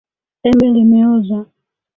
[0.47, 1.37] Embe limeoza